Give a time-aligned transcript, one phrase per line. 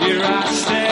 [0.00, 0.87] Here I stand.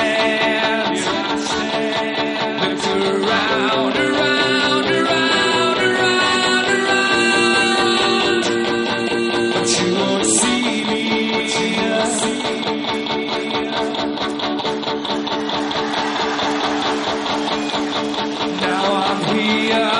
[19.32, 19.95] We are.